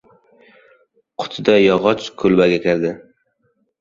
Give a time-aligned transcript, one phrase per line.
[1.23, 2.95] Qutiday yog‘och kulbaga kirdi.